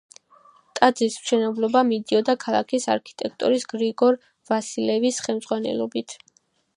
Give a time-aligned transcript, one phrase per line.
[0.77, 4.17] ტაძრის მშენებლობა მიდიოდა ქალაქის არქიტექტორის გრიგორ
[4.53, 6.17] ვასილევის ხელმძღვანელობით.